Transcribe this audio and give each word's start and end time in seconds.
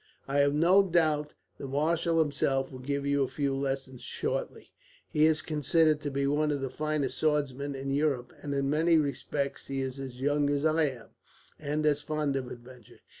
"I 0.27 0.39
have 0.39 0.55
no 0.55 0.81
doubt 0.81 1.35
the 1.59 1.67
marshal, 1.67 2.17
himself, 2.17 2.71
will 2.71 2.79
give 2.79 3.05
you 3.05 3.21
a 3.21 3.27
few 3.27 3.55
lessons 3.55 4.01
shortly. 4.01 4.71
He 5.07 5.27
is 5.27 5.43
considered 5.43 6.01
to 6.01 6.09
be 6.09 6.25
one 6.25 6.49
of 6.49 6.59
the 6.59 6.71
finest 6.71 7.19
swordsmen 7.19 7.75
in 7.75 7.91
Europe, 7.91 8.33
and 8.41 8.55
in 8.55 8.67
many 8.67 8.97
respects 8.97 9.67
he 9.67 9.79
is 9.79 9.99
as 9.99 10.19
young 10.19 10.49
as 10.49 10.65
I 10.65 10.85
am, 10.85 11.09
and 11.59 11.85
as 11.85 12.01
fond 12.01 12.35
of 12.35 12.47
adventure. 12.47 13.01